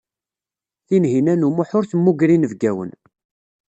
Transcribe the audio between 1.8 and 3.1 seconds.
temmuger inebgawen.